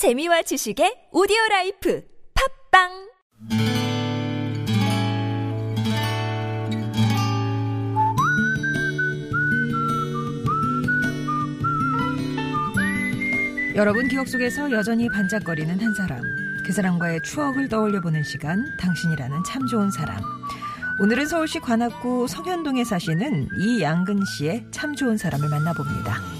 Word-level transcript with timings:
재미와 0.00 0.40
지식의 0.40 1.12
오디오 1.12 1.36
라이프 1.50 2.02
팟빵 2.72 2.88
여러분 13.74 14.08
기억 14.08 14.26
속에서 14.26 14.70
여전히 14.70 15.06
반짝거리는 15.10 15.78
한 15.78 15.92
사람. 15.92 16.22
그 16.64 16.72
사람과의 16.72 17.20
추억을 17.22 17.68
떠올려 17.68 18.00
보는 18.00 18.22
시간, 18.22 18.64
당신이라는 18.78 19.44
참 19.44 19.66
좋은 19.66 19.90
사람. 19.90 20.16
오늘은 21.02 21.26
서울시 21.26 21.60
관악구 21.60 22.26
성현동에 22.26 22.84
사시는 22.84 23.48
이양근 23.58 24.24
씨의 24.24 24.64
참 24.70 24.96
좋은 24.96 25.18
사람을 25.18 25.50
만나봅니다. 25.50 26.39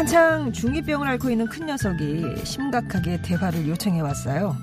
한창 0.00 0.50
중2병을 0.52 1.06
앓고 1.08 1.28
있는 1.28 1.46
큰 1.46 1.66
녀석이 1.66 2.42
심각하게 2.42 3.20
대화를 3.20 3.68
요청해 3.68 4.00
왔어요. 4.00 4.56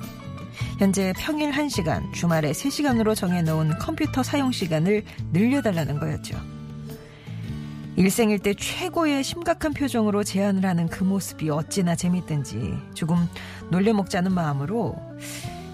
현재 0.79 1.13
평일 1.15 1.51
1시간, 1.51 2.11
주말에 2.11 2.51
3시간으로 2.53 3.15
정해놓은 3.15 3.77
컴퓨터 3.77 4.23
사용 4.23 4.51
시간을 4.51 5.03
늘려달라는 5.33 5.99
거였죠. 5.99 6.35
일생일 7.97 8.39
때 8.39 8.55
최고의 8.55 9.23
심각한 9.23 9.73
표정으로 9.73 10.23
제안을 10.23 10.65
하는 10.65 10.87
그 10.87 11.03
모습이 11.03 11.51
어찌나 11.51 11.95
재밌든지 11.95 12.75
조금 12.95 13.29
놀려먹자는 13.69 14.33
마음으로 14.33 14.95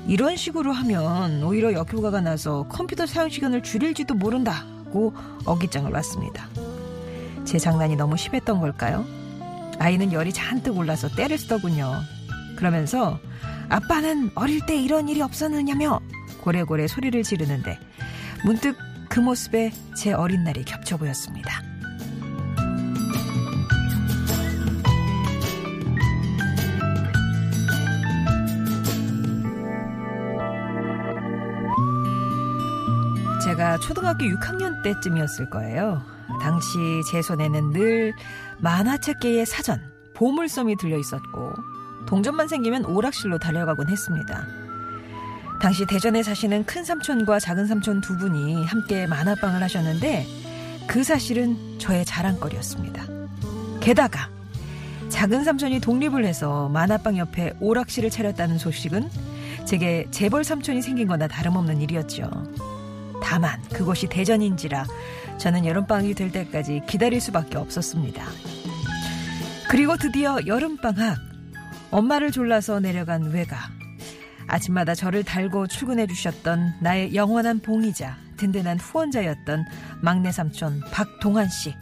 이런 0.09 0.35
식으로 0.35 0.73
하면 0.73 1.41
오히려 1.41 1.71
역효과가 1.71 2.19
나서 2.19 2.67
컴퓨터 2.67 3.05
사용 3.05 3.29
시간을 3.29 3.63
줄일지도 3.63 4.13
모른다고 4.15 5.13
어깃장을 5.45 5.89
놨습니다. 5.89 6.49
제 7.45 7.57
장난이 7.57 7.95
너무 7.95 8.17
심했던 8.17 8.59
걸까요? 8.59 9.22
아이는 9.79 10.13
열이 10.13 10.33
잔뜩 10.33 10.77
올라서 10.77 11.09
때를 11.09 11.37
쓰더군요. 11.37 12.01
그러면서 12.55 13.19
아빠는 13.69 14.31
어릴 14.35 14.65
때 14.65 14.75
이런 14.75 15.09
일이 15.09 15.21
없었느냐며 15.21 15.99
고래고래 16.41 16.87
소리를 16.87 17.21
지르는데 17.23 17.79
문득 18.45 18.77
그 19.09 19.19
모습에 19.19 19.71
제 19.95 20.13
어린 20.13 20.43
날이 20.43 20.63
겹쳐 20.63 20.97
보였습니다. 20.97 21.61
제가 33.43 33.77
초등학교 33.79 34.25
6학년 34.25 34.81
때쯤이었을 34.83 35.49
거예요. 35.49 36.12
당시 36.41 36.77
제 37.09 37.21
손에는 37.21 37.71
늘 37.71 38.13
만화책계의 38.59 39.45
사전, 39.45 39.81
보물섬이 40.13 40.77
들려 40.77 40.97
있었고, 40.97 41.53
동전만 42.05 42.47
생기면 42.47 42.85
오락실로 42.85 43.39
달려가곤 43.39 43.89
했습니다. 43.89 44.45
당시 45.61 45.85
대전에 45.85 46.23
사시는 46.23 46.65
큰 46.65 46.83
삼촌과 46.83 47.39
작은 47.39 47.67
삼촌 47.67 48.01
두 48.01 48.17
분이 48.17 48.65
함께 48.65 49.07
만화방을 49.07 49.63
하셨는데, 49.63 50.27
그 50.87 51.03
사실은 51.03 51.57
저의 51.79 52.05
자랑거리였습니다. 52.05 53.05
게다가, 53.79 54.29
작은 55.09 55.43
삼촌이 55.43 55.79
독립을 55.79 56.25
해서 56.25 56.69
만화방 56.69 57.17
옆에 57.17 57.53
오락실을 57.59 58.09
차렸다는 58.09 58.57
소식은 58.57 59.09
제게 59.65 60.07
재벌 60.11 60.43
삼촌이 60.43 60.81
생긴 60.81 61.07
거나 61.07 61.27
다름없는 61.27 61.81
일이었죠. 61.81 62.29
다만 63.21 63.61
그곳이 63.69 64.07
대전인지라 64.07 64.85
저는 65.37 65.65
여름방학이 65.65 66.13
될 66.13 66.31
때까지 66.31 66.83
기다릴 66.87 67.19
수밖에 67.19 67.57
없었습니다. 67.57 68.23
그리고 69.69 69.97
드디어 69.97 70.39
여름방학 70.45 71.17
엄마를 71.91 72.31
졸라서 72.31 72.79
내려간 72.79 73.31
외가 73.31 73.57
아침마다 74.47 74.95
저를 74.95 75.23
달고 75.23 75.67
출근해 75.67 76.07
주셨던 76.07 76.75
나의 76.81 77.15
영원한 77.15 77.59
봉이자 77.59 78.17
든든한 78.37 78.79
후원자였던 78.79 79.65
막내 80.01 80.31
삼촌 80.31 80.81
박동환 80.91 81.49
씨. 81.49 81.73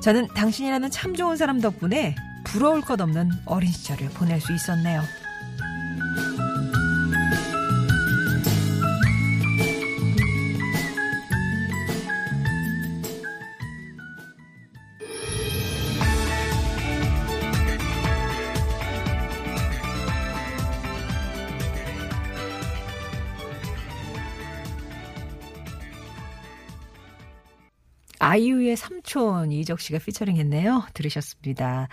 저는 0.00 0.28
당신이라는 0.34 0.90
참 0.90 1.14
좋은 1.14 1.36
사람 1.36 1.60
덕분에 1.60 2.14
부러울 2.44 2.82
것 2.82 3.00
없는 3.00 3.30
어린 3.46 3.72
시절을 3.72 4.10
보낼 4.10 4.40
수 4.40 4.52
있었네요. 4.52 5.02
아이유의 28.24 28.76
삼촌 28.76 29.52
이적 29.52 29.80
씨가 29.80 29.98
피처링했네요. 29.98 30.86
들으셨습니다. 30.94 31.88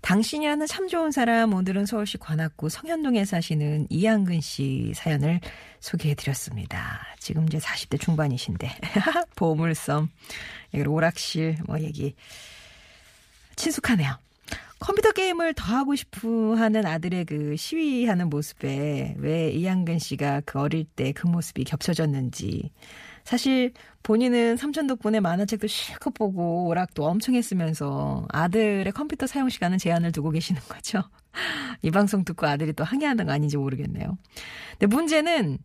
당신이라는 0.00 0.66
참 0.66 0.88
좋은 0.88 1.10
사람 1.10 1.52
오늘은 1.52 1.84
서울시 1.84 2.16
관악구 2.16 2.70
성현동에 2.70 3.26
사시는 3.26 3.88
이양근 3.90 4.40
씨 4.40 4.92
사연을 4.94 5.40
소개해드렸습니다. 5.80 7.00
지금 7.18 7.46
이제 7.46 7.58
40대 7.58 8.00
중반이신데 8.00 8.70
보물섬 9.36 10.08
여기 10.72 10.88
오락실 10.88 11.58
뭐 11.66 11.78
얘기 11.80 12.14
친숙하네요. 13.56 14.18
컴퓨터 14.78 15.10
게임을 15.12 15.54
더 15.54 15.64
하고 15.64 15.94
싶어 15.94 16.54
하는 16.54 16.84
아들의 16.84 17.24
그 17.24 17.56
시위하는 17.56 18.28
모습에 18.28 19.14
왜 19.18 19.50
이양근 19.50 19.98
씨가 19.98 20.42
그 20.44 20.60
어릴 20.60 20.84
때 20.84 21.12
그 21.12 21.26
모습이 21.26 21.64
겹쳐졌는지 21.64 22.70
사실 23.24 23.72
본인은 24.02 24.56
삼촌 24.56 24.86
덕분에 24.86 25.18
만화책도 25.20 25.66
실컷 25.66 26.14
보고 26.14 26.66
오락도 26.68 27.04
엄청 27.04 27.34
했으면서 27.34 28.26
아들의 28.30 28.92
컴퓨터 28.92 29.26
사용 29.26 29.48
시간은 29.48 29.78
제한을 29.78 30.12
두고 30.12 30.30
계시는 30.30 30.60
거죠. 30.68 31.02
이 31.82 31.90
방송 31.90 32.24
듣고 32.24 32.46
아들이 32.46 32.72
또 32.72 32.84
항의하는 32.84 33.26
거 33.26 33.32
아닌지 33.32 33.56
모르겠네요. 33.56 34.16
근데 34.78 34.86
문제는 34.94 35.58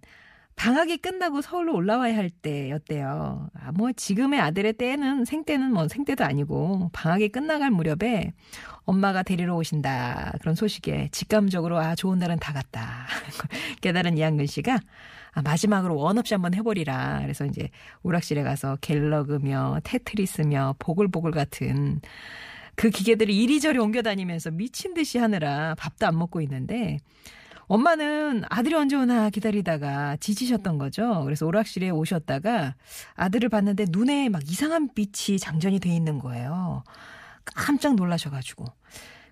방학이 0.62 0.98
끝나고 0.98 1.42
서울로 1.42 1.74
올라와야 1.74 2.16
할 2.16 2.30
때였대요. 2.30 3.50
아, 3.52 3.72
뭐 3.72 3.92
지금의 3.92 4.40
아들의 4.40 4.74
때는 4.74 5.26
생때는 5.26 5.74
뭐 5.74 5.88
생때도 5.88 6.24
아니고 6.24 6.92
방학이 6.94 7.30
끝나갈 7.30 7.72
무렵에 7.72 8.34
엄마가 8.86 9.24
데리러 9.24 9.56
오신다 9.56 10.34
그런 10.40 10.54
소식에 10.54 11.10
직감적으로 11.12 11.80
아 11.80 11.96
좋은 11.96 12.20
날은 12.20 12.38
다 12.38 12.54
갔다 12.54 13.08
깨달은 13.82 14.20
이한근 14.20 14.46
씨가 14.46 14.80
아, 15.32 15.42
마지막으로 15.42 15.96
원 15.96 16.20
없이 16.20 16.36
한번 16.36 16.54
해버리라. 16.54 17.22
그래서 17.24 17.48
이제 17.48 17.70
오락실에 18.04 18.44
가서 18.44 18.78
갤러그며 18.82 19.80
테트리스며 19.84 20.76
보글보글 20.78 21.32
같은 21.32 22.02
그 22.76 22.92
기계들을 22.92 23.34
이리저리 23.34 23.80
옮겨 23.80 24.04
다니면서 24.04 24.52
미친 24.52 24.94
듯이 24.94 25.18
하느라 25.18 25.74
밥도 25.74 26.06
안 26.06 26.20
먹고 26.20 26.40
있는데 26.42 27.00
엄마는 27.72 28.44
아들이 28.50 28.76
언제 28.76 28.98
오나 28.98 29.30
기다리다가 29.30 30.18
지치셨던 30.18 30.78
거죠. 30.78 31.22
그래서 31.24 31.46
오락실에 31.46 31.90
오셨다가 31.90 32.76
아들을 33.16 33.48
봤는데 33.48 33.86
눈에 33.92 34.28
막 34.28 34.44
이상한 34.44 34.90
빛이 34.94 35.40
장전이 35.40 35.80
돼 35.80 35.90
있는 35.90 36.20
거예요. 36.20 36.84
깜짝 37.46 37.96
놀라셔가지고. 37.96 38.66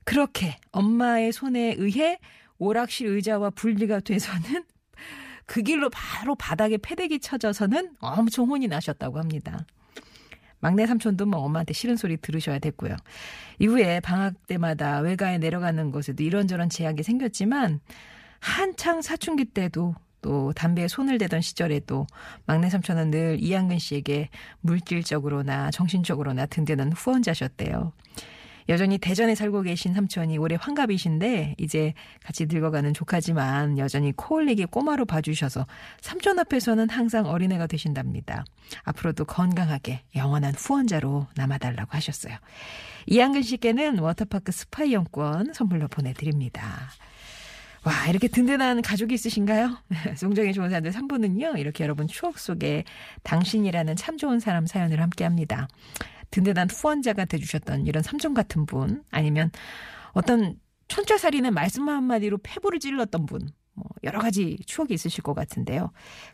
그렇게 0.05 0.55
엄마의 0.71 1.33
손에 1.33 1.75
의해 1.79 2.17
오락실 2.59 3.07
의자와 3.07 3.49
분리가 3.49 3.99
돼서는 3.99 4.63
그 5.45 5.61
길로 5.61 5.89
바로 5.89 6.33
바닥에 6.35 6.77
패대기 6.77 7.19
쳐져서는 7.19 7.97
엄청 7.99 8.47
혼이 8.47 8.69
나셨다고 8.69 9.19
합니다. 9.19 9.65
막내 10.61 10.87
삼촌도 10.87 11.25
뭐 11.25 11.41
엄마한테 11.41 11.73
싫은 11.73 11.97
소리 11.97 12.15
들으셔야 12.15 12.59
됐고요. 12.59 12.95
이후에 13.59 13.99
방학 13.99 14.47
때마다 14.47 14.99
외가에 14.99 15.39
내려가는 15.39 15.91
곳에도 15.91 16.23
이런저런 16.23 16.69
제약이 16.69 17.03
생겼지만 17.03 17.81
한창 18.39 19.01
사춘기 19.01 19.45
때도 19.45 19.95
또 20.21 20.51
담배에 20.53 20.87
손을 20.87 21.17
대던 21.17 21.41
시절에도 21.41 22.05
막내 22.45 22.69
삼촌은 22.69 23.11
늘 23.11 23.37
이양근 23.41 23.79
씨에게 23.79 24.29
물질적으로나 24.61 25.71
정신적으로나 25.71 26.45
든든한 26.45 26.91
후원자셨대요. 26.91 27.93
여전히 28.67 28.99
대전에 28.99 29.33
살고 29.33 29.63
계신 29.63 29.95
삼촌이 29.95 30.37
올해 30.37 30.55
환갑이신데 30.59 31.55
이제 31.57 31.93
같이 32.23 32.45
늙어가는 32.45 32.93
조카지만 32.93 33.79
여전히 33.79 34.11
코올리기 34.11 34.65
꼬마로 34.65 35.05
봐주셔서 35.05 35.65
삼촌 36.01 36.37
앞에서는 36.37 36.87
항상 36.89 37.25
어린애가 37.25 37.65
되신답니다. 37.65 38.45
앞으로도 38.83 39.25
건강하게 39.25 40.03
영원한 40.15 40.53
후원자로 40.55 41.25
남아달라고 41.35 41.89
하셨어요. 41.93 42.37
이한근 43.07 43.41
씨께는 43.41 43.97
워터파크 43.97 44.51
스파 44.51 44.83
이용권 44.83 45.53
선물로 45.53 45.87
보내드립니다. 45.87 46.91
와, 47.85 48.07
이렇게 48.07 48.27
든든한 48.27 48.81
가족이 48.81 49.13
있으신가요? 49.13 49.77
송정의 50.17 50.53
좋은 50.53 50.69
사람들 50.69 50.91
3부는요, 50.91 51.57
이렇게 51.57 51.83
여러분 51.83 52.07
추억 52.07 52.37
속에 52.37 52.83
당신이라는 53.23 53.95
참 53.95 54.17
좋은 54.17 54.39
사람 54.39 54.65
사연을 54.65 55.01
함께 55.01 55.23
합니다. 55.23 55.67
든든한 56.31 56.69
후원자가 56.69 57.25
돼주셨던 57.25 57.87
이런 57.87 58.03
삼촌 58.03 58.33
같은 58.33 58.65
분, 58.65 59.03
아니면 59.11 59.51
어떤 60.11 60.55
천자살인의 60.89 61.51
말씀 61.51 61.87
한마디로 61.87 62.39
패부를 62.43 62.79
찔렀던 62.79 63.25
분, 63.25 63.47
뭐 63.79 63.87
여러 64.03 64.19
가지 64.19 64.57
추억이 64.65 64.93
있으실 64.93 65.23
것 65.23 65.33
같은데요. 65.33 65.91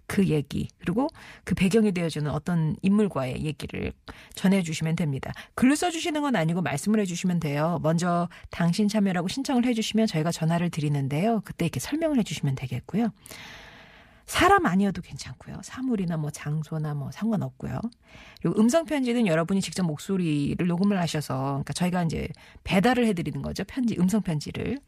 그 0.07 0.27
얘기 0.27 0.67
그리고 0.79 1.07
그 1.43 1.55
배경이 1.55 1.91
되어주는 1.91 2.29
어떤 2.31 2.75
인물과의 2.81 3.45
얘기를 3.45 3.93
전해주시면 4.33 4.95
됩니다. 4.95 5.31
글을 5.53 5.75
써주시는 5.75 6.21
건 6.21 6.35
아니고 6.35 6.61
말씀을 6.61 6.99
해주시면 7.01 7.39
돼요. 7.39 7.79
먼저 7.83 8.27
당신 8.49 8.87
참여라고 8.87 9.27
신청을 9.27 9.65
해주시면 9.65 10.07
저희가 10.07 10.31
전화를 10.31 10.69
드리는데요. 10.69 11.41
그때 11.45 11.65
이렇게 11.65 11.79
설명을 11.79 12.17
해주시면 12.19 12.55
되겠고요. 12.55 13.11
사람 14.25 14.65
아니어도 14.65 15.01
괜찮고요. 15.01 15.59
사물이나 15.63 16.17
뭐 16.17 16.31
장소나 16.31 16.95
뭐 16.95 17.11
상관없고요. 17.11 17.79
그리고 18.41 18.59
음성 18.59 18.85
편지는 18.85 19.27
여러분이 19.27 19.61
직접 19.61 19.83
목소리를 19.83 20.65
녹음을 20.65 20.99
하셔서 20.99 21.35
그러니까 21.43 21.73
저희가 21.73 22.03
이제 22.03 22.27
배달을 22.63 23.05
해드리는 23.05 23.41
거죠. 23.41 23.63
편지 23.65 23.95
음성 23.99 24.21
편지를. 24.21 24.79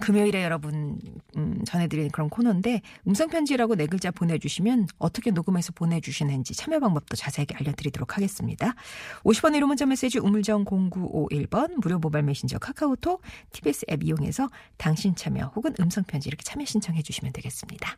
금요일에 0.00 0.42
여러분 0.42 0.98
음, 1.36 1.64
전해드리는 1.64 2.10
그런 2.10 2.28
코너인데 2.28 2.80
음성편지라고 3.06 3.76
네 3.76 3.86
글자 3.86 4.10
보내주시면 4.10 4.88
어떻게 4.98 5.30
녹음해서 5.30 5.72
보내주시는지 5.72 6.54
참여 6.54 6.80
방법도 6.80 7.16
자세하게 7.16 7.56
알려드리도록 7.56 8.16
하겠습니다. 8.16 8.74
50원 9.24 9.56
1호 9.56 9.66
문자 9.66 9.86
메시지 9.86 10.18
우물정 10.18 10.64
0951번 10.64 11.80
무료 11.80 11.98
모바일 11.98 12.24
메신저 12.24 12.58
카카오톡 12.58 13.22
TBS 13.52 13.86
앱 13.90 14.02
이용해서 14.02 14.48
당신 14.76 15.14
참여 15.14 15.52
혹은 15.54 15.74
음성편지 15.78 16.28
이렇게 16.28 16.42
참여 16.42 16.64
신청해 16.64 17.02
주시면 17.02 17.32
되겠습니다. 17.32 17.96